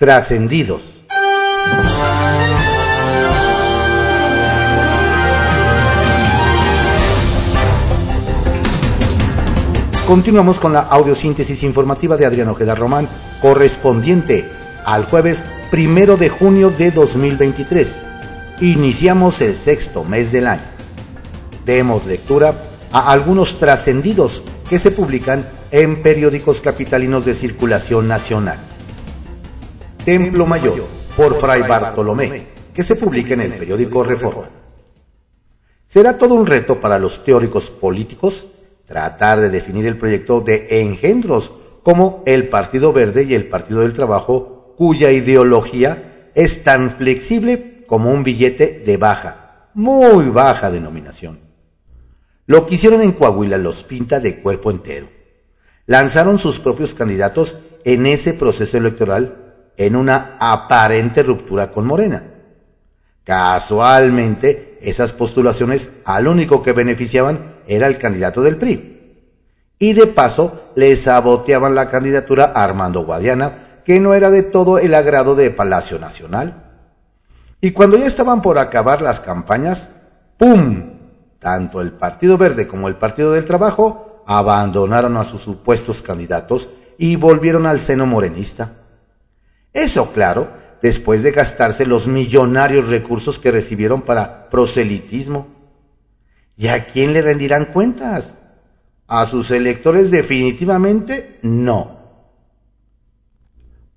[0.00, 1.02] Trascendidos.
[10.06, 13.10] Continuamos con la audiosíntesis informativa de Adrián Ojeda Román,
[13.42, 14.48] correspondiente
[14.86, 18.02] al jueves primero de junio de 2023.
[18.62, 20.62] Iniciamos el sexto mes del año.
[21.66, 22.54] Demos lectura
[22.90, 28.69] a algunos trascendidos que se publican en periódicos capitalinos de circulación nacional.
[30.04, 34.48] Templo Mayor, por Fray Bartolomé, que se publica en el periódico Reforma.
[35.86, 38.46] Será todo un reto para los teóricos políticos
[38.86, 41.52] tratar de definir el proyecto de engendros
[41.82, 48.10] como el Partido Verde y el Partido del Trabajo, cuya ideología es tan flexible como
[48.10, 51.40] un billete de baja, muy baja denominación.
[52.46, 55.08] Lo que hicieron en Coahuila los pinta de cuerpo entero.
[55.86, 59.39] Lanzaron sus propios candidatos en ese proceso electoral
[59.80, 62.22] en una aparente ruptura con Morena.
[63.24, 69.24] Casualmente, esas postulaciones al único que beneficiaban era el candidato del PRI.
[69.78, 74.78] Y de paso le saboteaban la candidatura a Armando Guadiana, que no era de todo
[74.78, 76.62] el agrado de Palacio Nacional.
[77.62, 79.88] Y cuando ya estaban por acabar las campañas,
[80.36, 80.90] ¡pum!
[81.38, 87.16] Tanto el Partido Verde como el Partido del Trabajo abandonaron a sus supuestos candidatos y
[87.16, 88.79] volvieron al seno morenista.
[89.72, 90.48] Eso, claro,
[90.82, 95.46] después de gastarse los millonarios recursos que recibieron para proselitismo.
[96.56, 98.34] ¿Y a quién le rendirán cuentas?
[99.06, 101.98] A sus electores definitivamente no.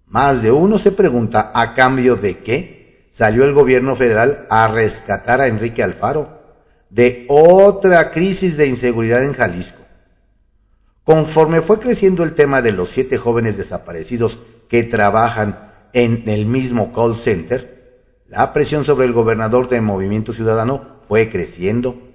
[0.07, 5.41] Más de uno se pregunta a cambio de qué salió el gobierno federal a rescatar
[5.41, 6.41] a Enrique Alfaro
[6.89, 9.81] de otra crisis de inseguridad en Jalisco.
[11.03, 16.91] Conforme fue creciendo el tema de los siete jóvenes desaparecidos que trabajan en el mismo
[16.91, 22.13] call center, la presión sobre el gobernador de Movimiento Ciudadano fue creciendo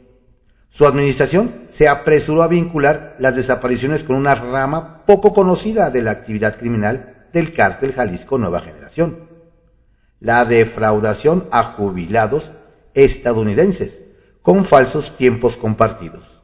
[0.71, 6.11] su administración se apresuró a vincular las desapariciones con una rama poco conocida de la
[6.11, 9.29] actividad criminal del cártel Jalisco Nueva Generación,
[10.21, 12.53] la defraudación a jubilados
[12.95, 14.03] estadounidenses
[14.43, 16.43] con falsos tiempos compartidos.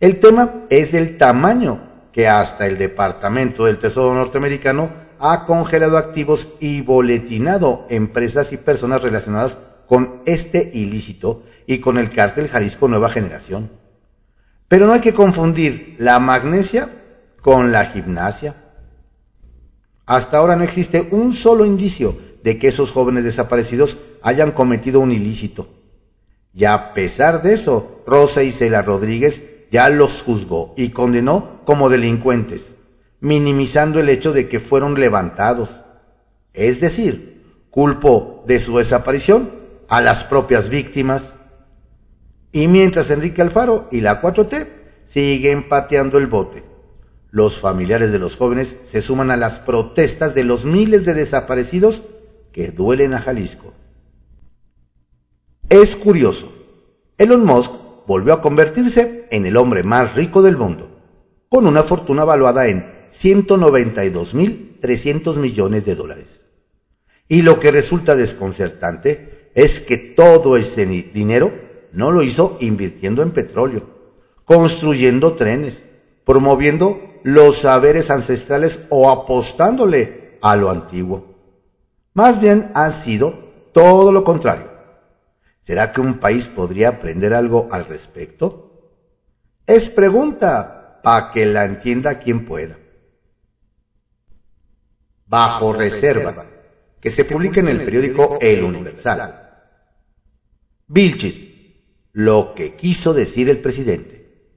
[0.00, 6.48] El tema es el tamaño que hasta el Departamento del Tesoro norteamericano ha congelado activos
[6.60, 13.10] y boletinado empresas y personas relacionadas con este ilícito y con el cártel Jalisco Nueva
[13.10, 13.70] Generación.
[14.68, 16.88] Pero no hay que confundir la magnesia
[17.40, 18.54] con la gimnasia.
[20.06, 25.12] Hasta ahora no existe un solo indicio de que esos jóvenes desaparecidos hayan cometido un
[25.12, 25.68] ilícito.
[26.54, 32.74] Y a pesar de eso, Rosa Isela Rodríguez ya los juzgó y condenó como delincuentes,
[33.20, 35.70] minimizando el hecho de que fueron levantados.
[36.52, 39.50] Es decir, culpó de su desaparición
[39.88, 41.32] a las propias víctimas
[42.52, 44.66] y mientras Enrique Alfaro y la 4T
[45.04, 46.64] siguen pateando el bote,
[47.30, 52.02] los familiares de los jóvenes se suman a las protestas de los miles de desaparecidos
[52.52, 53.74] que duelen a Jalisco.
[55.68, 56.50] Es curioso,
[57.18, 57.72] Elon Musk
[58.08, 60.88] volvió a convertirse en el hombre más rico del mundo,
[61.50, 66.40] con una fortuna valuada en 192.300 millones de dólares.
[67.28, 71.52] Y lo que resulta desconcertante es que todo ese dinero
[71.92, 73.82] no lo hizo invirtiendo en petróleo,
[74.46, 75.84] construyendo trenes,
[76.24, 81.34] promoviendo los saberes ancestrales o apostándole a lo antiguo.
[82.14, 83.34] Más bien ha sido
[83.74, 84.77] todo lo contrario.
[85.68, 88.90] ¿Será que un país podría aprender algo al respecto?
[89.66, 92.78] Es pregunta para que la entienda quien pueda.
[95.26, 96.46] Bajo reserva,
[97.02, 99.46] que se publica en el periódico El Universal.
[100.86, 101.48] Vilchis,
[102.12, 104.54] lo que quiso decir el presidente.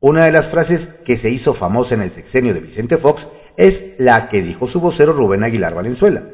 [0.00, 3.94] Una de las frases que se hizo famosa en el sexenio de Vicente Fox es
[3.98, 6.24] la que dijo su vocero Rubén Aguilar Valenzuela.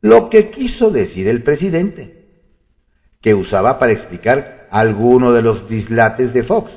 [0.00, 2.21] Lo que quiso decir el presidente,
[3.22, 6.72] que usaba para explicar alguno de los dislates de Fox.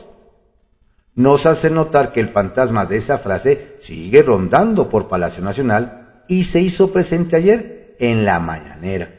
[1.16, 6.44] Nos hace notar que el fantasma de esa frase sigue rondando por Palacio Nacional y
[6.44, 9.10] se hizo presente ayer en la mañanera.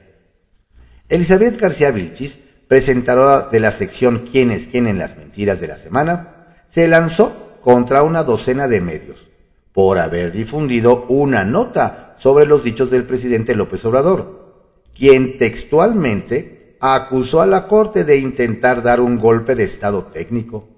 [1.08, 2.38] Elizabeth García Vilchis
[2.68, 8.02] presentadora de la sección ¿Quién es en las mentiras de la semana, se lanzó contra
[8.02, 9.28] una docena de medios
[9.72, 17.40] por haber difundido una nota sobre los dichos del presidente López Obrador, quien textualmente acusó
[17.40, 20.68] a la Corte de intentar dar un golpe de Estado técnico,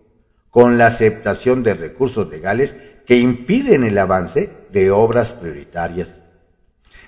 [0.50, 6.20] con la aceptación de recursos legales que impiden el avance de obras prioritarias.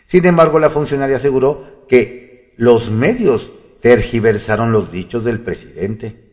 [0.07, 3.51] Sin embargo, la funcionaria aseguró que los medios
[3.81, 6.31] tergiversaron los dichos del presidente.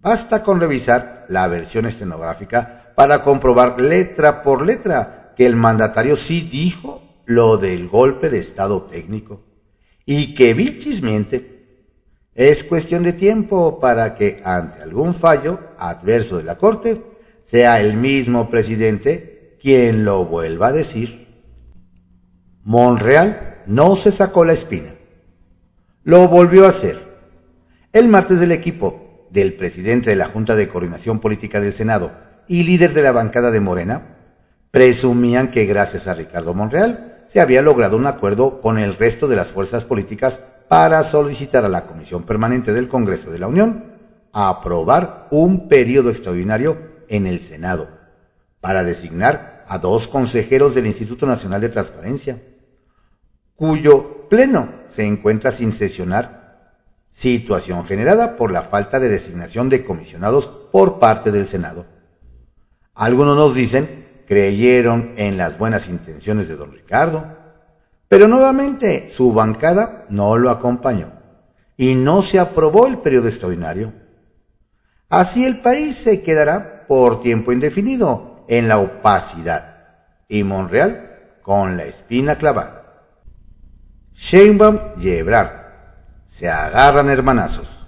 [0.00, 6.40] Basta con revisar la versión estenográfica para comprobar letra por letra que el mandatario sí
[6.40, 9.42] dijo lo del golpe de estado técnico
[10.04, 11.55] y que Vilchis miente.
[12.36, 17.02] Es cuestión de tiempo para que ante algún fallo adverso de la Corte
[17.44, 21.26] sea el mismo presidente quien lo vuelva a decir.
[22.62, 24.90] Monreal no se sacó la espina.
[26.04, 26.98] Lo volvió a hacer.
[27.94, 32.12] El martes del equipo del presidente de la Junta de Coordinación Política del Senado
[32.48, 34.18] y líder de la bancada de Morena
[34.70, 39.36] presumían que gracias a Ricardo Monreal se había logrado un acuerdo con el resto de
[39.36, 43.96] las fuerzas políticas para solicitar a la Comisión Permanente del Congreso de la Unión
[44.32, 46.76] aprobar un periodo extraordinario
[47.08, 47.88] en el Senado
[48.60, 52.42] para designar a dos consejeros del Instituto Nacional de Transparencia,
[53.54, 56.74] cuyo pleno se encuentra sin sesionar,
[57.12, 61.86] situación generada por la falta de designación de comisionados por parte del Senado.
[62.94, 67.24] Algunos nos dicen creyeron en las buenas intenciones de don Ricardo,
[68.08, 71.12] pero nuevamente su bancada no lo acompañó
[71.76, 73.92] y no se aprobó el periodo extraordinario.
[75.08, 79.76] Así el país se quedará por tiempo indefinido en la opacidad
[80.28, 82.82] y Monreal con la espina clavada.
[84.14, 85.66] Sheinbaum y Ebrard
[86.26, 87.86] se agarran hermanazos.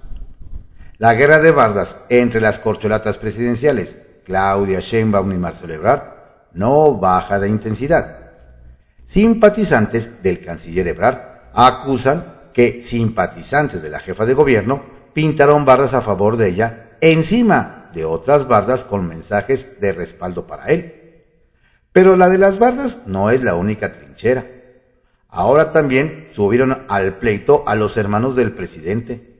[0.98, 6.17] La guerra de bardas entre las corcholatas presidenciales Claudia Sheinbaum y Marcelo Ebrard
[6.52, 8.18] no baja de intensidad.
[9.04, 11.20] Simpatizantes del canciller Ebrard
[11.54, 14.82] acusan que simpatizantes de la jefa de gobierno
[15.14, 20.66] pintaron barras a favor de ella encima de otras bardas con mensajes de respaldo para
[20.66, 21.24] él.
[21.92, 24.44] Pero la de las bardas no es la única trinchera.
[25.28, 29.38] Ahora también subieron al pleito a los hermanos del presidente.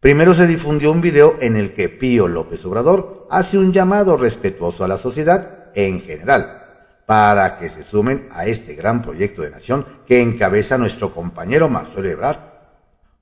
[0.00, 4.84] Primero se difundió un video en el que Pío López Obrador hace un llamado respetuoso
[4.84, 6.64] a la sociedad en general,
[7.06, 12.08] para que se sumen a este gran proyecto de nación que encabeza nuestro compañero Marcelo
[12.08, 12.40] Ebrard,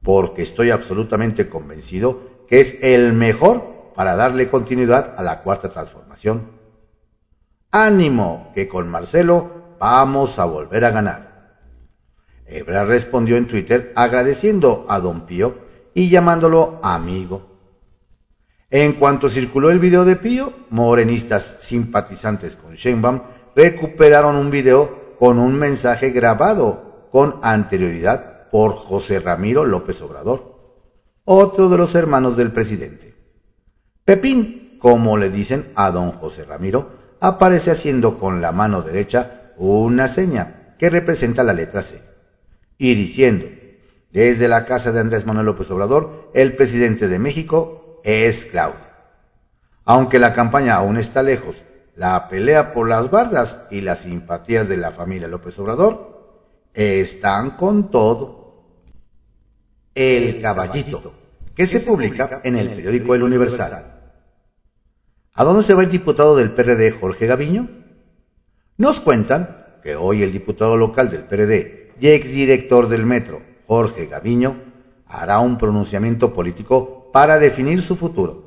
[0.03, 6.50] porque estoy absolutamente convencido que es el mejor para darle continuidad a la cuarta transformación.
[7.70, 11.61] Ánimo, que con Marcelo vamos a volver a ganar.
[12.47, 15.59] Ebrard respondió en Twitter agradeciendo a don Pío
[15.93, 17.56] y llamándolo amigo
[18.70, 23.20] en cuanto circuló el video de Pío, morenistas simpatizantes con Sheinbaum
[23.54, 30.56] recuperaron un video con un mensaje grabado con anterioridad por José Ramiro López Obrador,
[31.24, 33.14] otro de los hermanos del presidente.
[34.04, 36.90] Pepín, como le dicen a don José Ramiro,
[37.20, 42.00] aparece haciendo con la mano derecha una seña que representa la letra C
[42.78, 43.46] y diciendo,
[44.12, 48.79] desde la casa de Andrés Manuel López Obrador, el presidente de México es Claudia.
[49.85, 51.64] Aunque la campaña aún está lejos,
[51.97, 57.91] la pelea por las bardas y las simpatías de la familia López Obrador están con
[57.91, 58.47] todo.
[59.94, 61.14] El caballito,
[61.55, 64.12] que se publica en el periódico El Universal.
[65.32, 67.69] ¿A dónde se va el diputado del PRD Jorge Gaviño?
[68.76, 74.62] Nos cuentan que hoy el diputado local del PRD y exdirector del Metro, Jorge Gaviño,
[75.07, 78.42] hará un pronunciamiento político para definir su futuro.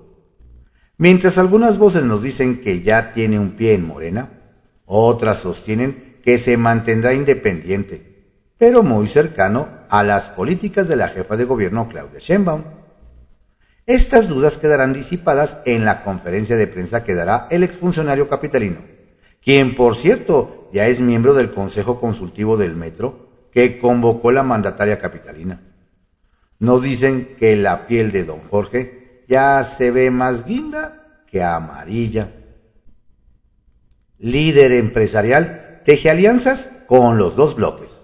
[0.95, 4.29] Mientras algunas voces nos dicen que ya tiene un pie en Morena,
[4.85, 11.35] otras sostienen que se mantendrá independiente, pero muy cercano a las políticas de la jefa
[11.35, 12.61] de gobierno Claudia Sheinbaum.
[13.87, 18.83] Estas dudas quedarán disipadas en la conferencia de prensa que dará el exfuncionario capitalino,
[19.43, 24.99] quien por cierto ya es miembro del Consejo Consultivo del Metro que convocó la mandataria
[24.99, 25.68] capitalina.
[26.59, 32.31] Nos dicen que la piel de don Jorge ya se ve más guinda que amarilla.
[34.17, 37.99] Líder empresarial teje alianzas con los dos bloques.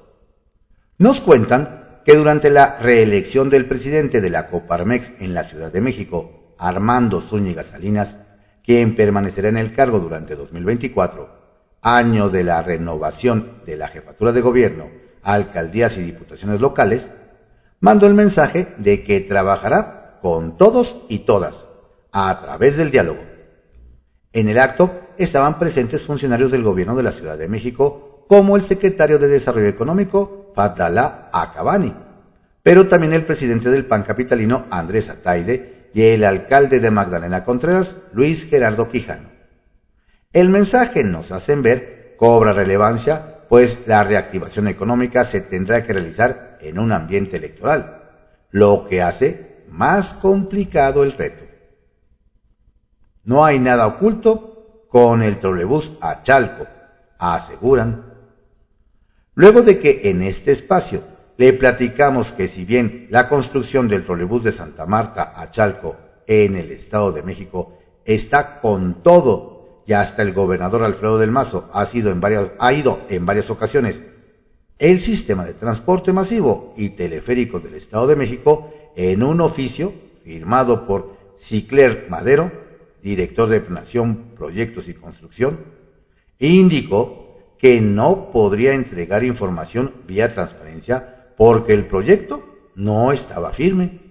[0.98, 5.82] Nos cuentan que durante la reelección del presidente de la Coparmex en la Ciudad de
[5.82, 8.18] México, Armando Zúñiga Salinas,
[8.64, 11.30] quien permanecerá en el cargo durante 2024,
[11.82, 14.90] año de la renovación de la jefatura de gobierno,
[15.24, 17.10] alcaldías y diputaciones locales,
[17.80, 21.66] mando el mensaje de que trabajará con todos y todas
[22.12, 23.20] a través del diálogo.
[24.34, 28.64] En el acto estaban presentes funcionarios del gobierno de la Ciudad de México, como el
[28.64, 31.94] secretario de Desarrollo Económico, Fadala Acabani,
[32.64, 37.96] pero también el presidente del PAN capitalino, Andrés Ataide, y el alcalde de Magdalena Contreras,
[38.12, 39.30] Luis Gerardo Quijano.
[40.34, 46.55] El mensaje, nos hacen ver, cobra relevancia pues la reactivación económica se tendrá que realizar
[46.68, 48.04] en un ambiente electoral,
[48.52, 51.44] lo que hace más complicado el reto.
[53.24, 56.68] No hay nada oculto con el trolebús a Chalco,
[57.20, 58.14] aseguran.
[59.34, 61.02] Luego de que en este espacio
[61.38, 66.56] le platicamos que si bien la construcción del trolebús de Santa Marta a Chalco en
[66.56, 71.86] el Estado de México está con todo y hasta el gobernador Alfredo del Mazo ha,
[71.86, 74.02] sido en varias, ha ido en varias ocasiones
[74.80, 80.86] el sistema de transporte masivo y teleférico del Estado de México en un oficio firmado
[80.86, 82.52] por Cicler Madero,
[83.02, 85.60] director de Planeación, Proyectos y Construcción,
[86.40, 92.44] indicó que no podría entregar información vía transparencia porque el proyecto
[92.76, 94.02] no estaba firme.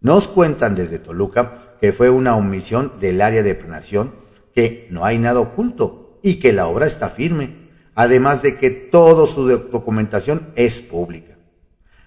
[0.00, 4.12] Nos cuentan desde Toluca que fue una omisión del área de planeación,
[4.54, 7.67] que no hay nada oculto y que la obra está firme,
[7.98, 11.36] además de que toda su documentación es pública.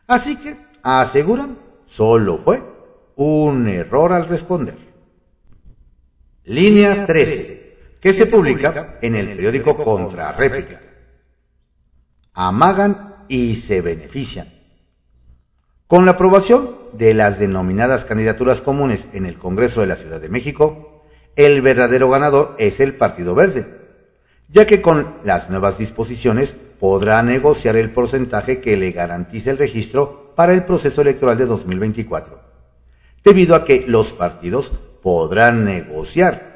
[0.07, 2.63] Así que, aseguran, solo fue
[3.17, 4.77] un error al responder.
[6.45, 10.81] Línea 13, que se publica en el periódico Contrarréplica.
[12.35, 14.47] Amagan y se benefician.
[15.87, 20.29] Con la aprobación de las denominadas candidaturas comunes en el Congreso de la Ciudad de
[20.29, 21.03] México,
[21.35, 23.80] el verdadero ganador es el Partido Verde,
[24.51, 30.33] ya que con las nuevas disposiciones podrá negociar el porcentaje que le garantice el registro
[30.35, 32.39] para el proceso electoral de 2024,
[33.23, 36.51] debido a que los partidos podrán negociar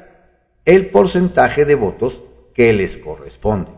[0.64, 2.20] el porcentaje de votos
[2.54, 3.70] que les corresponde.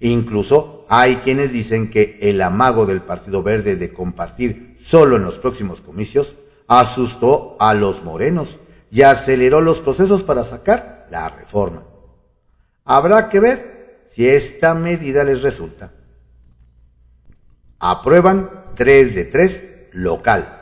[0.00, 5.38] Incluso hay quienes dicen que el amago del Partido Verde de compartir solo en los
[5.38, 6.34] próximos comicios
[6.66, 8.58] asustó a los morenos
[8.90, 11.84] y aceleró los procesos para sacar la reforma.
[12.84, 15.92] Habrá que ver si esta medida les resulta.
[17.78, 20.60] Aprueban 3 de 3 local.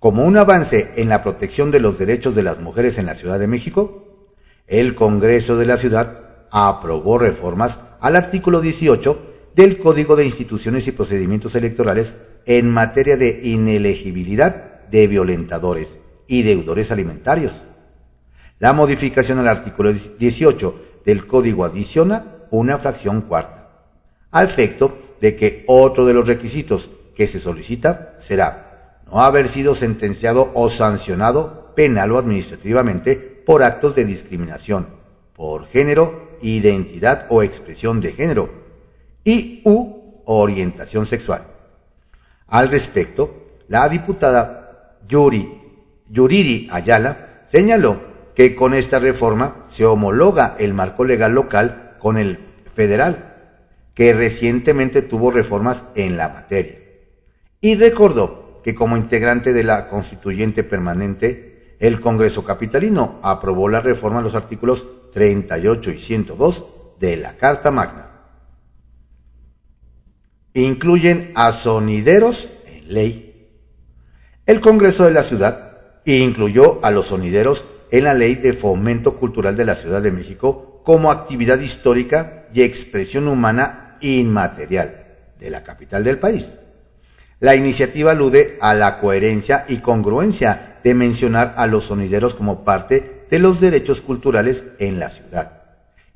[0.00, 3.38] Como un avance en la protección de los derechos de las mujeres en la Ciudad
[3.38, 4.26] de México,
[4.66, 10.92] el Congreso de la Ciudad aprobó reformas al artículo 18 del Código de Instituciones y
[10.92, 17.52] Procedimientos Electorales en materia de inelegibilidad de violentadores y deudores alimentarios.
[18.58, 23.70] La modificación al artículo 18 del Código adiciona una fracción cuarta,
[24.30, 29.74] a efecto de que otro de los requisitos que se solicita será no haber sido
[29.74, 34.86] sentenciado o sancionado penal o administrativamente por actos de discriminación
[35.32, 38.50] por género identidad o expresión de género
[39.24, 41.40] y u orientación sexual.
[42.48, 45.58] Al respecto, la diputada Yuri,
[46.10, 48.07] Yuriri Ayala señaló
[48.38, 52.38] que con esta reforma se homologa el marco legal local con el
[52.72, 53.34] federal,
[53.94, 56.78] que recientemente tuvo reformas en la materia.
[57.60, 64.20] Y recordó que como integrante de la constituyente permanente, el Congreso Capitalino aprobó la reforma
[64.20, 66.64] a los artículos 38 y 102
[67.00, 68.08] de la Carta Magna.
[70.54, 73.50] Incluyen a sonideros en ley.
[74.46, 79.56] El Congreso de la Ciudad incluyó a los sonideros en la Ley de Fomento Cultural
[79.56, 85.06] de la Ciudad de México como actividad histórica y expresión humana inmaterial
[85.38, 86.52] de la capital del país.
[87.40, 93.26] La iniciativa alude a la coherencia y congruencia de mencionar a los sonideros como parte
[93.30, 95.52] de los derechos culturales en la ciudad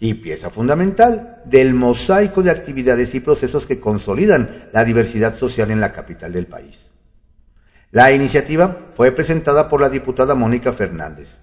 [0.00, 5.80] y pieza fundamental del mosaico de actividades y procesos que consolidan la diversidad social en
[5.80, 6.86] la capital del país.
[7.92, 11.36] La iniciativa fue presentada por la diputada Mónica Fernández,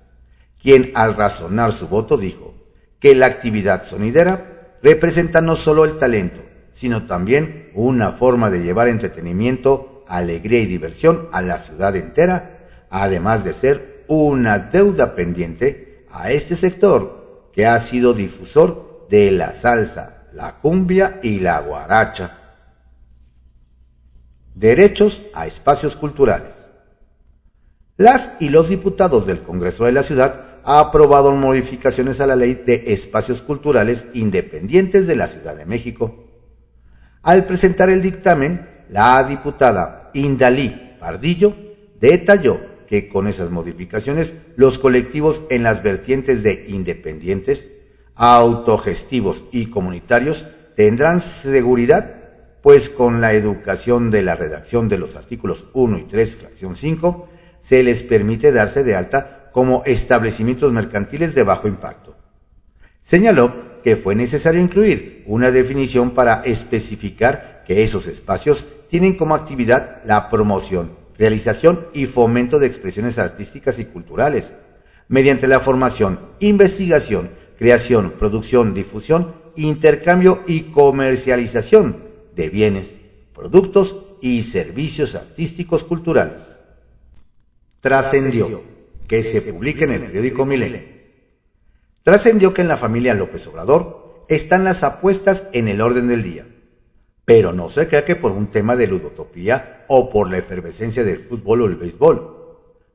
[0.61, 2.53] quien al razonar su voto dijo
[2.99, 6.41] que la actividad sonidera representa no solo el talento,
[6.73, 12.57] sino también una forma de llevar entretenimiento, alegría y diversión a la ciudad entera,
[12.89, 19.53] además de ser una deuda pendiente a este sector que ha sido difusor de la
[19.53, 22.37] salsa, la cumbia y la guaracha.
[24.55, 26.51] Derechos a espacios culturales.
[27.97, 32.61] Las y los diputados del Congreso de la Ciudad ha aprobado modificaciones a la ley
[32.65, 36.25] de espacios culturales independientes de la Ciudad de México.
[37.21, 41.55] Al presentar el dictamen, la diputada Indalí Pardillo
[41.99, 47.67] detalló que con esas modificaciones los colectivos en las vertientes de independientes,
[48.15, 52.15] autogestivos y comunitarios tendrán seguridad,
[52.61, 57.29] pues con la educación de la redacción de los artículos 1 y 3, fracción 5,
[57.59, 62.15] se les permite darse de alta como establecimientos mercantiles de bajo impacto.
[63.01, 70.01] Señaló que fue necesario incluir una definición para especificar que esos espacios tienen como actividad
[70.05, 74.51] la promoción, realización y fomento de expresiones artísticas y culturales,
[75.07, 81.97] mediante la formación, investigación, creación, producción, difusión, intercambio y comercialización
[82.35, 82.87] de bienes,
[83.33, 86.37] productos y servicios artísticos culturales.
[87.81, 88.78] Trascendió
[89.09, 90.83] que se publique en el periódico Milenio
[92.03, 96.45] Trascendió que en la familia López Obrador están las apuestas en el orden del día.
[97.25, 101.19] Pero no se crea que por un tema de ludotopía o por la efervescencia del
[101.19, 102.37] fútbol o el béisbol,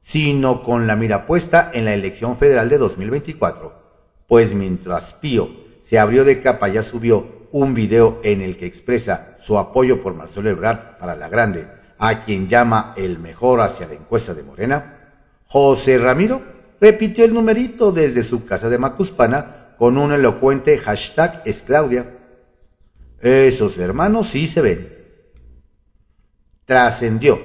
[0.03, 3.73] sino con la mira puesta en la elección federal de 2024.
[4.29, 5.51] Pues mientras Pío
[5.83, 10.15] se abrió de capa ya subió un video en el que expresa su apoyo por
[10.15, 11.67] Marcelo Ebrard para la grande,
[11.99, 14.94] a quien llama el mejor hacia la encuesta de Morena,
[15.55, 16.43] José Ramiro
[16.81, 22.07] repitió el numerito desde su casa de Macuspana con un elocuente hashtag es Claudia.
[23.21, 24.93] Esos hermanos sí se ven.
[26.65, 27.41] Trascendió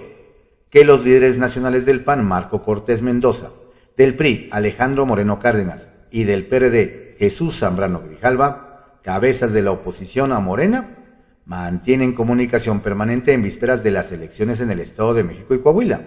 [0.72, 3.52] que los líderes nacionales del PAN, Marco Cortés Mendoza,
[3.96, 10.32] del PRI, Alejandro Moreno Cárdenas, y del PRD, Jesús Zambrano Grijalva, cabezas de la oposición
[10.32, 10.98] a Morena,
[11.46, 16.02] mantienen comunicación permanente en vísperas de las elecciones en el Estado de México y Coahuila,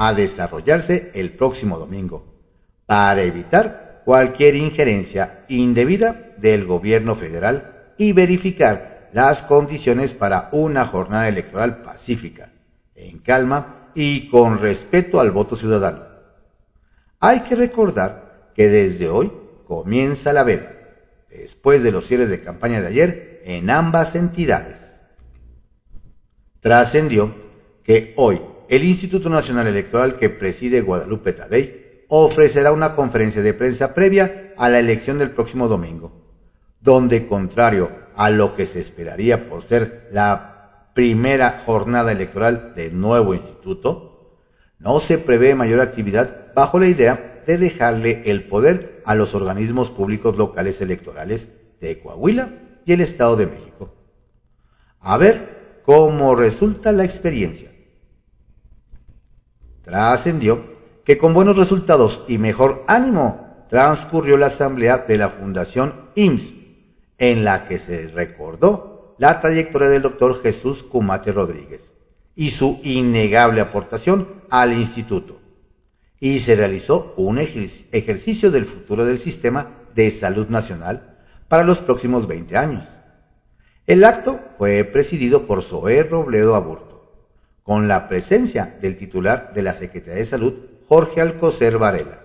[0.00, 2.24] a desarrollarse el próximo domingo
[2.86, 11.28] para evitar cualquier injerencia indebida del gobierno federal y verificar las condiciones para una jornada
[11.28, 12.50] electoral pacífica,
[12.94, 16.02] en calma y con respeto al voto ciudadano.
[17.18, 19.30] Hay que recordar que desde hoy
[19.66, 20.72] comienza la veda,
[21.28, 24.76] después de los cierres de campaña de ayer en ambas entidades.
[26.60, 27.34] Trascendió
[27.84, 28.40] que hoy
[28.70, 34.68] el Instituto Nacional Electoral que preside Guadalupe Tadei ofrecerá una conferencia de prensa previa a
[34.68, 36.12] la elección del próximo domingo,
[36.80, 43.34] donde, contrario a lo que se esperaría por ser la primera jornada electoral del nuevo
[43.34, 44.38] instituto,
[44.78, 49.90] no se prevé mayor actividad bajo la idea de dejarle el poder a los organismos
[49.90, 51.48] públicos locales electorales
[51.80, 52.50] de Coahuila
[52.86, 53.96] y el Estado de México.
[55.00, 57.70] A ver cómo resulta la experiencia.
[59.90, 60.62] Trascendió
[61.04, 66.52] que con buenos resultados y mejor ánimo transcurrió la asamblea de la Fundación IMSS,
[67.18, 71.80] en la que se recordó la trayectoria del doctor Jesús Cumate Rodríguez
[72.36, 75.40] y su innegable aportación al instituto.
[76.20, 82.28] Y se realizó un ejercicio del futuro del sistema de salud nacional para los próximos
[82.28, 82.84] 20 años.
[83.88, 86.89] El acto fue presidido por Zoé Robledo Aburto,
[87.62, 90.54] con la presencia del titular de la Secretaría de Salud,
[90.88, 92.20] Jorge Alcocer Varela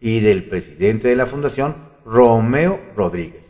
[0.00, 3.44] y del presidente de la Fundación, Romeo Rodríguez,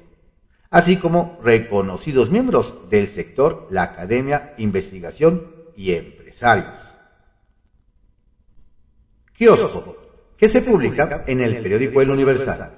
[0.70, 6.74] así como reconocidos miembros del sector, la academia, investigación y empresarios.
[9.32, 9.96] Kiosco,
[10.36, 12.72] que se publica en el periódico El Universal.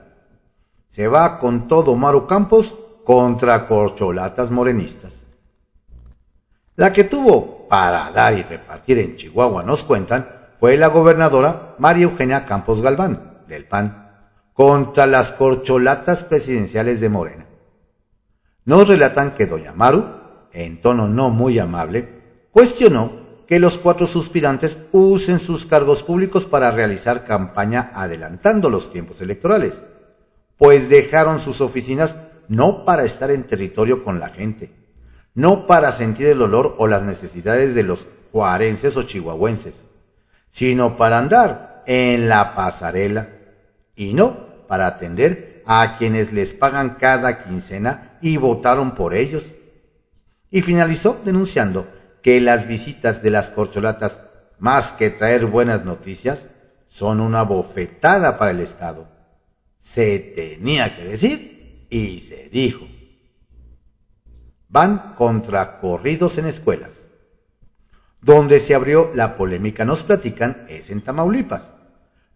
[0.88, 5.20] Se va con todo Maru Campos contra corcholatas morenistas.
[6.76, 10.28] La que tuvo para dar y repartir en Chihuahua, nos cuentan,
[10.58, 14.10] fue la gobernadora María Eugenia Campos Galván, del PAN,
[14.52, 17.46] contra las corcholatas presidenciales de Morena.
[18.64, 20.04] Nos relatan que doña Maru,
[20.52, 23.12] en tono no muy amable, cuestionó
[23.46, 29.74] que los cuatro suspirantes usen sus cargos públicos para realizar campaña adelantando los tiempos electorales,
[30.56, 32.16] pues dejaron sus oficinas
[32.48, 34.79] no para estar en territorio con la gente,
[35.34, 39.74] no para sentir el dolor o las necesidades de los juarenses o chihuahuenses,
[40.50, 43.28] sino para andar en la pasarela
[43.94, 49.46] y no para atender a quienes les pagan cada quincena y votaron por ellos.
[50.50, 51.86] Y finalizó denunciando
[52.22, 54.18] que las visitas de las corcholatas,
[54.58, 56.46] más que traer buenas noticias,
[56.88, 59.08] son una bofetada para el Estado.
[59.80, 62.86] Se tenía que decir y se dijo.
[64.70, 67.00] Van contra corridos en escuelas
[68.22, 71.72] donde se abrió la polémica, nos platican, es en Tamaulipas.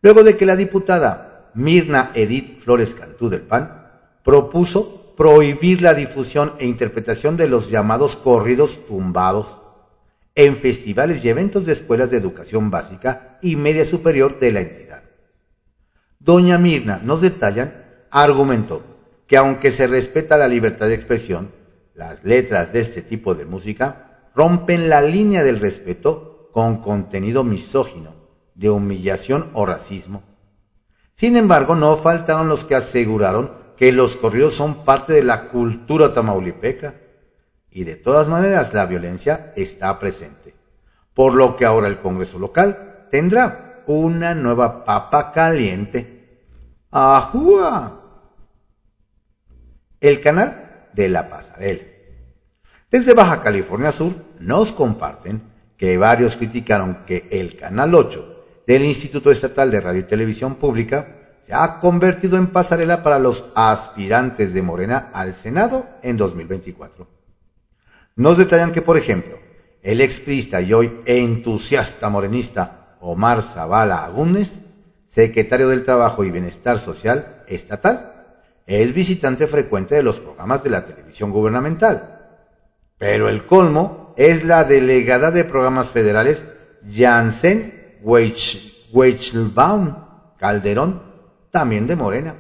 [0.01, 3.91] Luego de que la diputada Mirna Edith Flores Cantú del PAN
[4.25, 9.59] propuso prohibir la difusión e interpretación de los llamados corridos tumbados
[10.35, 15.05] en festivales y eventos de escuelas de educación básica y media superior de la entidad.
[16.19, 17.73] Doña Mirna, nos detallan,
[18.11, 18.83] argumentó
[19.29, 21.51] que aunque se respeta la libertad de expresión,
[21.95, 28.15] las letras de este tipo de música rompen la línea del respeto con contenido misógino,
[28.55, 30.23] de humillación o racismo.
[31.15, 36.13] Sin embargo, no faltaron los que aseguraron que los corridos son parte de la cultura
[36.13, 36.95] tamaulipeca
[37.71, 40.55] y de todas maneras la violencia está presente,
[41.13, 46.41] por lo que ahora el Congreso local tendrá una nueva papa caliente.
[46.91, 48.01] ¡Ajúa!
[50.01, 50.64] El canal
[50.95, 51.83] de la pasarela.
[52.91, 55.43] Desde Baja California Sur nos comparten
[55.77, 61.09] que varios criticaron que el Canal 8 del Instituto Estatal de Radio y Televisión Pública
[61.43, 67.07] se ha convertido en pasarela para los aspirantes de Morena al Senado en 2024.
[68.17, 69.39] Nos detallan que, por ejemplo,
[69.83, 74.53] el exprista y hoy entusiasta morenista Omar Zavala Agúnez,
[75.07, 78.14] secretario del Trabajo y Bienestar Social Estatal,
[78.67, 82.11] es visitante frecuente de los programas de la televisión gubernamental.
[82.99, 86.45] Pero el colmo es la delegada de programas federales
[86.91, 89.97] Janssen Weichelbaum
[90.39, 91.03] Calderón,
[91.51, 92.35] también de Morena,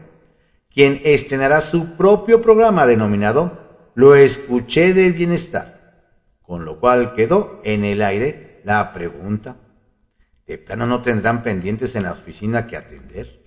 [0.72, 6.02] quien estrenará su propio programa denominado Lo escuché del bienestar,
[6.42, 9.56] con lo cual quedó en el aire la pregunta,
[10.46, 13.43] ¿de plano no tendrán pendientes en la oficina que atender?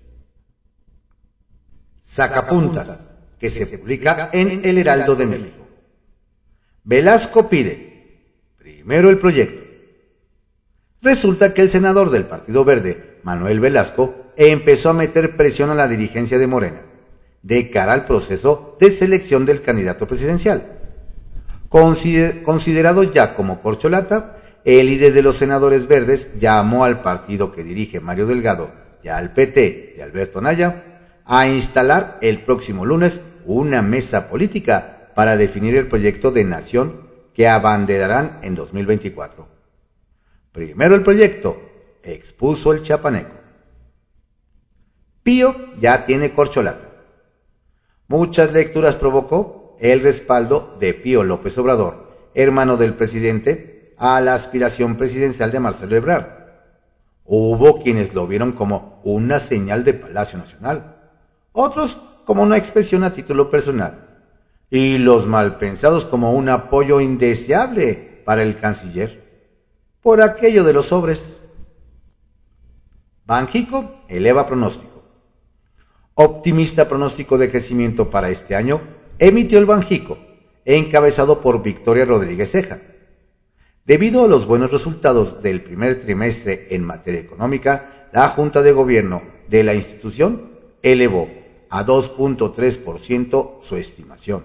[2.10, 2.88] Sacapuntas,
[3.38, 5.68] que se publica en El Heraldo de México.
[6.86, 8.22] Velasco pide,
[8.58, 9.62] primero el proyecto.
[11.02, 15.90] Resulta que el senador del Partido Verde, Manuel Velasco, empezó a meter presión a la
[15.90, 16.82] dirigencia de Morena
[17.42, 20.64] de cara al proceso de selección del candidato presidencial.
[21.70, 28.00] considerado ya como corcholata, el líder de los senadores verdes llamó al partido que dirige
[28.00, 28.72] Mario Delgado
[29.04, 30.97] y al PT de Alberto Naya
[31.28, 37.48] a instalar el próximo lunes una mesa política para definir el proyecto de nación que
[37.48, 39.48] abanderarán en 2024.
[40.52, 41.62] Primero el proyecto,
[42.04, 43.36] expuso el chapaneco.
[45.24, 46.90] Pío ya tiene corcholata.
[48.08, 54.96] Muchas lecturas provocó el respaldo de Pío López Obrador, hermano del presidente, a la aspiración
[54.96, 56.28] presidencial de Marcelo Ebrard.
[57.26, 60.97] Hubo quienes lo vieron como una señal de Palacio Nacional,
[61.60, 64.24] otros como una expresión a título personal,
[64.70, 69.24] y los malpensados como un apoyo indeseable para el canciller,
[70.02, 71.38] por aquello de los sobres.
[73.26, 74.98] Banjico eleva pronóstico
[76.20, 78.82] optimista pronóstico de crecimiento para este año,
[79.20, 80.18] emitió el Banjico,
[80.66, 82.80] encabezado por Victoria Rodríguez Ceja.
[83.86, 89.22] Debido a los buenos resultados del primer trimestre en materia económica, la Junta de Gobierno
[89.48, 91.30] de la institución elevó
[91.70, 94.44] a 2.3% su estimación.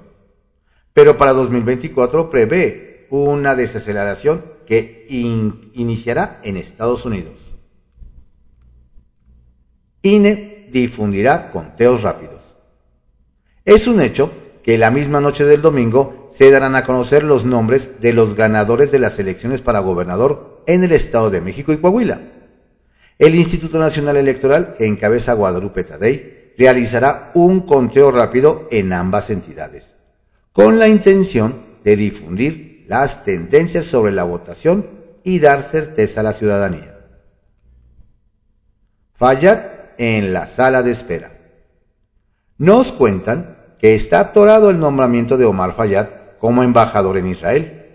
[0.93, 5.07] Pero para 2024 prevé una desaceleración que
[5.75, 7.35] iniciará en Estados Unidos.
[10.03, 12.43] INE difundirá conteos rápidos.
[13.65, 14.31] Es un hecho
[14.63, 18.91] que la misma noche del domingo se darán a conocer los nombres de los ganadores
[18.91, 22.21] de las elecciones para gobernador en el Estado de México y Coahuila.
[23.19, 29.97] El Instituto Nacional Electoral, que encabeza Guadalupe Tadei, realizará un conteo rápido en ambas entidades,
[30.53, 34.87] con la intención de difundir las tendencias sobre la votación
[35.25, 36.99] y dar certeza a la ciudadanía.
[39.15, 39.61] Fayad
[39.99, 41.33] en la sala de espera.
[42.59, 47.87] Nos cuentan que está atorado el nombramiento de Omar Fayad como embajador en Israel.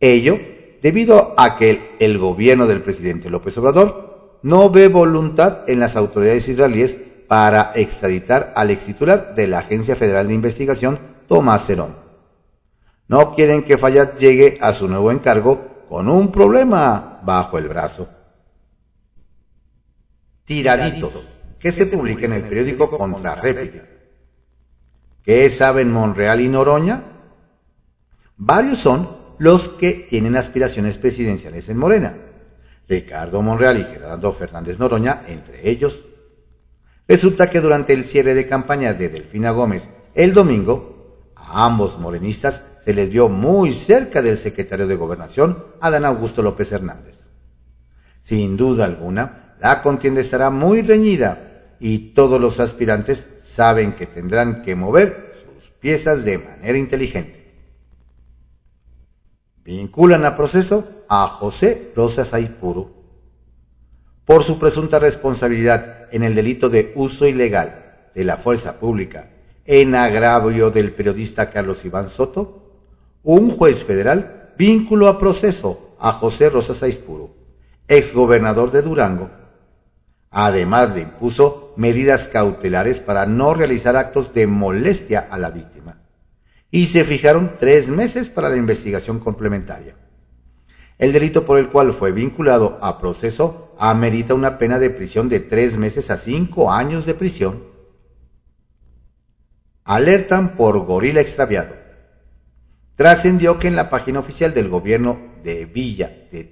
[0.00, 0.38] Ello
[0.82, 6.46] debido a que el gobierno del presidente López Obrador no ve voluntad en las autoridades
[6.48, 6.96] israelíes
[7.28, 11.96] para extraditar al ex titular de la Agencia Federal de Investigación, Tomás Cerón.
[13.08, 18.08] No quieren que Fayad llegue a su nuevo encargo con un problema bajo el brazo.
[20.44, 21.12] Tiraditos,
[21.58, 23.86] que se publica en el periódico Contra Réplica.
[25.22, 27.02] ¿Qué saben Monreal y Noroña?
[28.36, 29.08] Varios son
[29.38, 32.14] los que tienen aspiraciones presidenciales en Morena.
[32.88, 36.04] Ricardo Monreal y Gerardo Fernández Noroña, entre ellos.
[37.06, 42.62] Resulta que durante el cierre de campaña de Delfina Gómez el domingo, a ambos morenistas
[42.82, 47.16] se les vio muy cerca del secretario de Gobernación, Adán Augusto López Hernández.
[48.22, 54.62] Sin duda alguna, la contienda estará muy reñida y todos los aspirantes saben que tendrán
[54.62, 57.52] que mover sus piezas de manera inteligente.
[59.62, 63.03] Vinculan a proceso a José Rosas Aipuro
[64.24, 69.30] por su presunta responsabilidad en el delito de uso ilegal de la fuerza pública
[69.66, 72.72] en agravio del periodista Carlos Iván Soto,
[73.22, 77.34] un juez federal vinculó a proceso a José Rosas Aispuro,
[77.88, 79.30] exgobernador de Durango,
[80.36, 86.00] Además le impuso medidas cautelares para no realizar actos de molestia a la víctima
[86.72, 89.94] y se fijaron tres meses para la investigación complementaria.
[90.98, 95.40] El delito por el cual fue vinculado a proceso amerita una pena de prisión de
[95.40, 97.64] tres meses a cinco años de prisión.
[99.84, 101.74] Alertan por gorila extraviado.
[102.96, 106.44] Trascendió que en la página oficial del gobierno de Villa de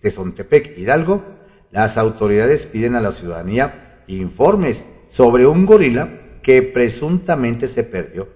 [0.00, 1.24] Tezontepec, Hidalgo,
[1.70, 6.08] las autoridades piden a la ciudadanía informes sobre un gorila
[6.42, 8.28] que presuntamente se perdió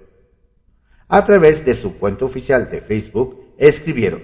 [1.11, 4.23] a través de su cuenta oficial de Facebook, escribieron,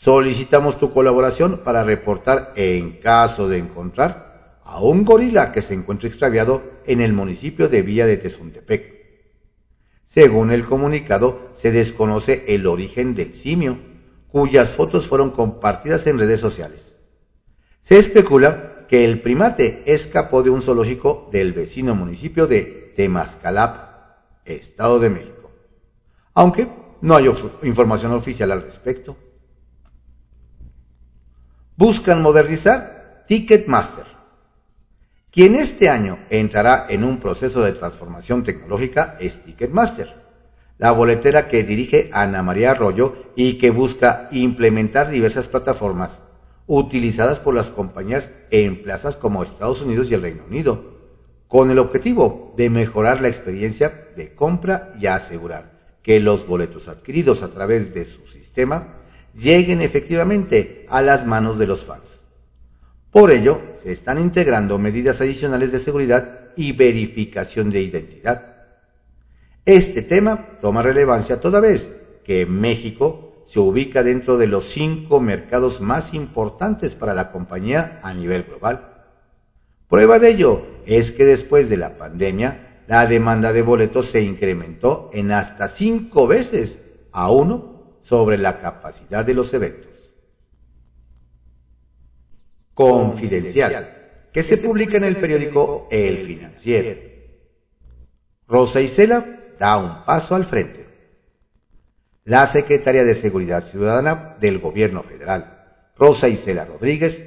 [0.00, 6.08] solicitamos tu colaboración para reportar en caso de encontrar a un gorila que se encuentra
[6.08, 9.00] extraviado en el municipio de Villa de Tezontepec.
[10.06, 13.78] Según el comunicado, se desconoce el origen del simio,
[14.28, 16.94] cuyas fotos fueron compartidas en redes sociales.
[17.82, 24.98] Se especula que el primate escapó de un zoológico del vecino municipio de Temascalapa, Estado
[24.98, 25.40] de México
[26.34, 26.68] aunque
[27.02, 27.30] no hay
[27.62, 29.16] información oficial al respecto.
[31.80, 34.04] Buscan modernizar Ticketmaster.
[35.30, 40.12] Quien este año entrará en un proceso de transformación tecnológica es Ticketmaster,
[40.76, 46.18] la boletera que dirige Ana María Arroyo y que busca implementar diversas plataformas
[46.66, 50.98] utilizadas por las compañías en plazas como Estados Unidos y el Reino Unido,
[51.48, 57.42] con el objetivo de mejorar la experiencia de compra y asegurar que los boletos adquiridos
[57.42, 58.99] a través de su sistema
[59.34, 62.20] lleguen efectivamente a las manos de los fans.
[63.10, 68.50] Por ello, se están integrando medidas adicionales de seguridad y verificación de identidad.
[69.64, 71.90] Este tema toma relevancia toda vez
[72.24, 78.14] que México se ubica dentro de los cinco mercados más importantes para la compañía a
[78.14, 79.06] nivel global.
[79.88, 85.10] Prueba de ello es que después de la pandemia, la demanda de boletos se incrementó
[85.12, 86.78] en hasta cinco veces
[87.10, 87.69] a uno
[88.02, 89.90] sobre la capacidad de los eventos.
[92.74, 96.98] Confidencial, que se publica en el periódico El Financiero.
[98.46, 99.24] Rosa Isela
[99.58, 100.86] da un paso al frente.
[102.24, 107.22] La secretaria de Seguridad Ciudadana del Gobierno Federal, Rosa Isela Rodríguez,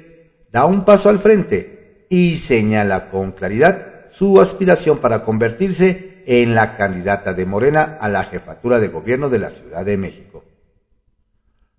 [0.50, 6.76] da un paso al frente y señala con claridad su aspiración para convertirse en la
[6.76, 10.44] candidata de Morena a la jefatura de gobierno de la Ciudad de México.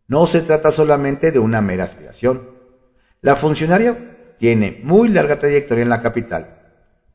[0.08, 2.50] No se trata solamente de una mera aspiración.
[3.22, 6.60] La funcionaria tiene muy larga trayectoria en la capital,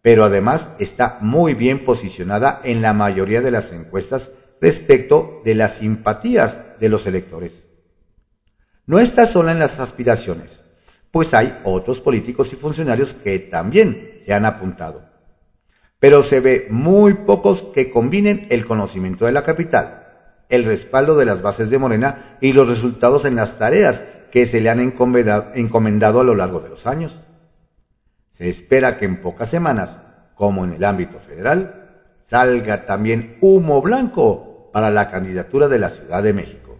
[0.03, 5.77] pero además está muy bien posicionada en la mayoría de las encuestas respecto de las
[5.77, 7.53] simpatías de los electores.
[8.87, 10.61] No está sola en las aspiraciones,
[11.11, 15.11] pues hay otros políticos y funcionarios que también se han apuntado
[16.01, 20.00] pero se ve muy pocos que combinen el conocimiento de la capital,
[20.51, 24.61] el respaldo de las bases de Morena y los resultados en las tareas que se
[24.61, 27.17] le han encomendado a lo largo de los años.
[28.31, 29.97] Se espera que en pocas semanas,
[30.35, 31.91] como en el ámbito federal,
[32.25, 36.79] salga también humo blanco para la candidatura de la Ciudad de México.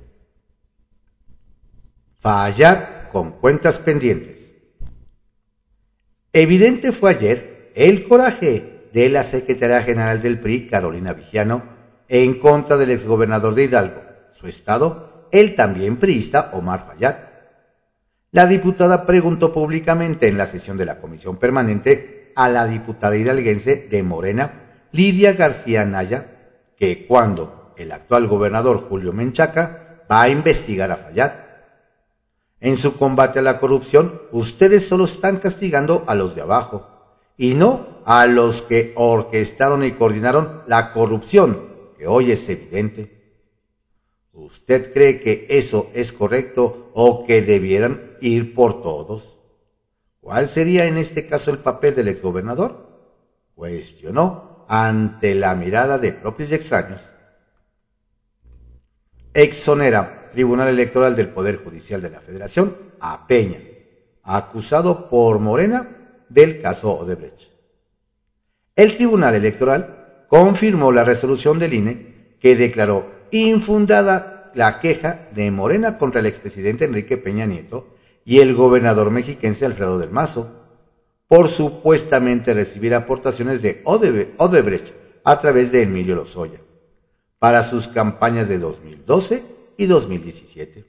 [2.19, 4.39] Fallar con cuentas pendientes.
[6.33, 11.80] Evidente fue ayer el coraje de la secretaria general del PRI, Carolina Vigiano,
[12.11, 17.15] en contra del exgobernador de Hidalgo, su estado, el también priista Omar Fayad.
[18.33, 23.87] La diputada preguntó públicamente en la sesión de la comisión permanente a la diputada hidalguense
[23.89, 24.51] de Morena,
[24.91, 26.27] Lidia García Naya,
[26.77, 31.33] que cuando el actual gobernador Julio Menchaca va a investigar a Fayad.
[32.59, 36.89] En su combate a la corrupción, ustedes solo están castigando a los de abajo
[37.37, 41.70] y no a los que orquestaron y coordinaron la corrupción,
[42.01, 43.11] que hoy es evidente.
[44.33, 49.37] ¿Usted cree que eso es correcto o que debieran ir por todos?
[50.23, 52.75] ¿Cuál sería en este caso el papel del exgobernador?
[53.55, 57.03] Cuestionó ante la mirada de propios y extraños.
[59.35, 63.61] Exonera Tribunal Electoral del Poder Judicial de la Federación a Peña,
[64.23, 67.51] acusado por Morena del caso Odebrecht.
[68.75, 70.00] El Tribunal Electoral
[70.31, 76.85] confirmó la resolución del INE que declaró infundada la queja de Morena contra el expresidente
[76.85, 77.89] Enrique Peña Nieto
[78.25, 80.49] y el gobernador mexiquense Alfredo del Mazo
[81.27, 86.61] por supuestamente recibir aportaciones de Odebrecht a través de Emilio Lozoya
[87.41, 89.43] para sus campañas de 2012
[89.79, 90.85] y 2017.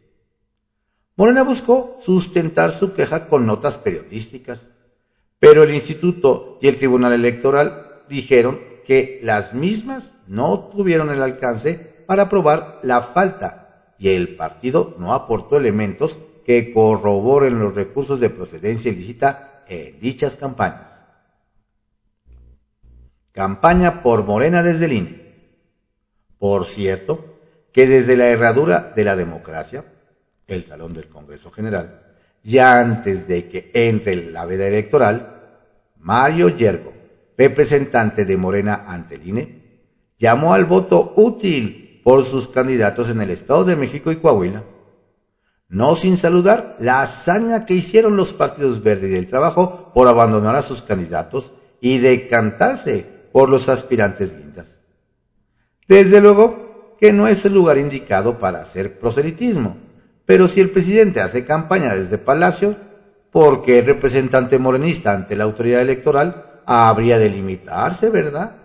[1.16, 4.68] Morena buscó sustentar su queja con notas periodísticas,
[5.40, 11.76] Pero el instituto y el tribunal electoral dijeron que las mismas no tuvieron el alcance
[12.06, 18.30] para probar la falta y el partido no aportó elementos que corroboren los recursos de
[18.30, 20.92] procedencia ilícita en dichas campañas.
[23.32, 25.38] Campaña por Morena desde el.
[26.38, 27.40] Por cierto,
[27.72, 29.86] que desde la herradura de la democracia,
[30.48, 35.40] el Salón del Congreso General, ya antes de que entre la veda electoral,
[35.96, 37.01] Mario Yergo,
[37.42, 39.62] representante de Morena ante el INE,
[40.20, 44.64] llamó al voto útil por sus candidatos en el Estado de México y Coahuila.
[45.68, 50.56] No sin saludar la hazaña que hicieron los partidos Verde y del Trabajo por abandonar
[50.56, 54.68] a sus candidatos y decantarse por los aspirantes guindas.
[55.88, 59.78] Desde luego que no es el lugar indicado para hacer proselitismo,
[60.28, 62.76] pero si el presidente hace campaña desde Palacio,
[63.32, 68.56] ¿por qué el representante morenista ante la autoridad electoral habría de limitarse, verdad?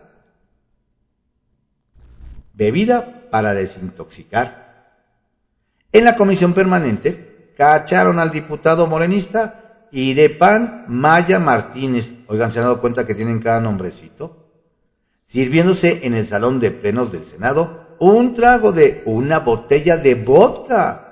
[2.52, 4.94] Bebida para desintoxicar.
[5.92, 12.12] En la comisión permanente cacharon al diputado morenista y de PAN Maya Martínez.
[12.28, 14.44] Oigan, ¿se han dado cuenta que tienen cada nombrecito?
[15.26, 21.02] Sirviéndose en el salón de plenos del Senado un trago de una botella de vodka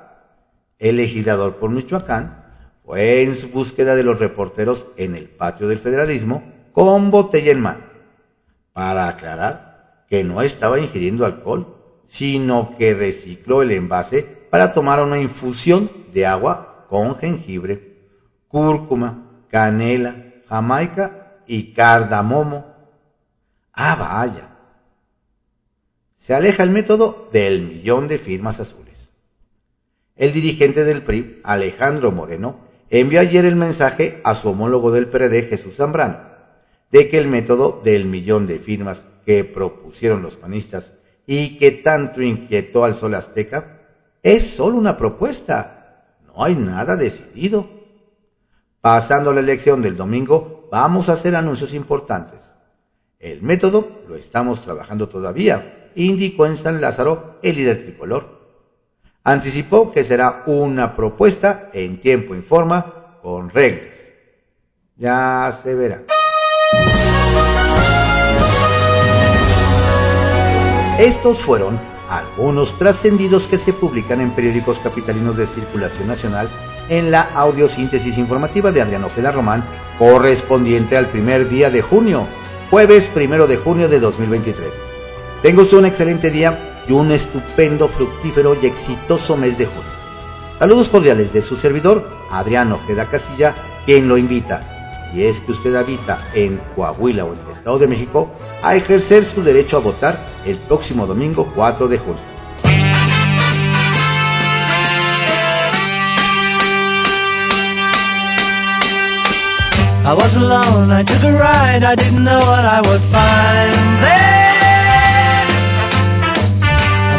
[0.79, 2.45] el legislador por Michoacán
[2.85, 7.61] fue en su búsqueda de los reporteros en el patio del federalismo con botella en
[7.61, 7.85] mano,
[8.73, 15.19] para aclarar que no estaba ingiriendo alcohol, sino que recicló el envase para tomar una
[15.19, 18.09] infusión de agua con jengibre,
[18.49, 20.17] cúrcuma, canela,
[20.49, 22.75] jamaica y cardamomo.
[23.73, 24.51] Ah, vaya.
[26.17, 29.11] Se aleja el método del millón de firmas azules.
[30.17, 32.59] El dirigente del PRI, Alejandro Moreno,
[32.91, 36.34] envió ayer el mensaje a su homólogo del PRD, Jesús Zambrano,
[36.95, 40.93] de que el método del millón de firmas que propusieron los panistas
[41.27, 43.81] y que tanto inquietó al Sol Azteca
[44.23, 47.69] es solo una propuesta, no hay nada decidido.
[48.81, 52.39] Pasando la elección del domingo, vamos a hacer anuncios importantes.
[53.19, 58.39] El método lo estamos trabajando todavía, indicó en San Lázaro el líder tricolor.
[59.25, 63.91] Anticipó que será una propuesta en tiempo y forma con reglas.
[64.97, 66.05] Ya se verá.
[70.99, 76.49] Estos fueron algunos trascendidos que se publican en periódicos capitalinos de circulación nacional
[76.89, 79.65] en la audiosíntesis informativa de Adrián Ojeda Román,
[79.99, 82.27] correspondiente al primer día de junio,
[82.71, 84.69] jueves primero de junio de 2023.
[85.43, 89.91] Tengo un excelente día y un estupendo, fructífero y exitoso mes de junio.
[90.59, 94.74] Saludos cordiales de su servidor, Adrián Ojeda Casilla, quien lo invita,
[95.15, 99.25] si es que usted habita en Coahuila o en el Estado de México, a ejercer
[99.25, 102.21] su derecho a votar el próximo domingo 4 de junio.
[110.07, 114.35] I was alone, I took a ride, I didn't know what I would find there.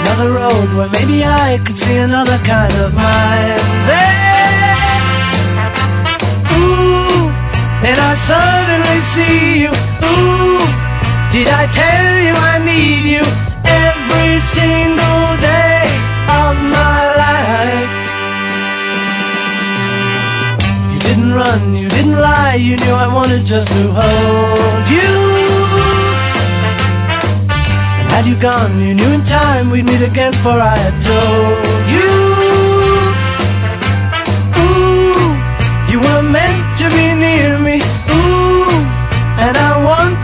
[0.01, 4.24] another road where maybe I could see another kind of mind there.
[7.87, 9.73] And I suddenly see you.
[10.09, 10.57] Ooh,
[11.33, 13.25] did I tell you I need you
[13.85, 15.85] every single day
[16.41, 17.93] of my life?
[20.91, 25.13] You didn't run, you didn't lie, you knew I wanted just to hold you.
[27.99, 31.74] And Had you gone, you knew in time we'd meet again, for I had told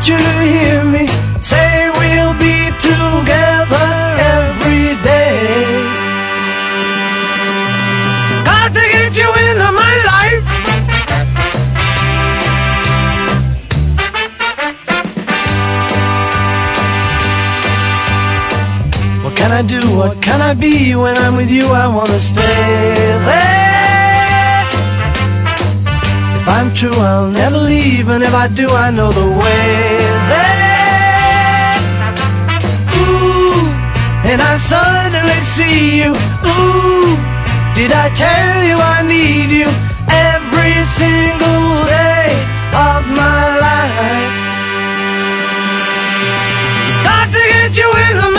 [0.04, 1.06] You hear me
[1.42, 5.64] say we'll be together every day.
[8.44, 10.46] Got to get you into my life.
[19.24, 19.82] What can I do?
[19.96, 20.96] What can I be?
[20.96, 22.96] When I'm with you, I wanna stay
[23.28, 23.61] there.
[26.82, 30.02] True, I'll never leave, and if I do, I know the way
[30.34, 31.78] there.
[32.98, 33.70] Ooh,
[34.26, 36.12] and I suddenly see you.
[36.50, 37.14] Ooh,
[37.78, 39.70] did I tell you I need you
[40.10, 42.34] every single day
[42.74, 44.34] of my life?
[47.06, 48.32] Got to get you in the